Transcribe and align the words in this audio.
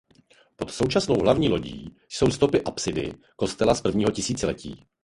Pod 0.55 0.71
současnou 0.71 1.15
hlavní 1.19 1.49
lodí 1.49 1.95
jsou 2.09 2.31
stopy 2.31 2.63
apsidy 2.63 3.13
kostela 3.35 3.75
z 3.75 3.81
prvního 3.81 4.11
tisíciletí. 4.11 4.87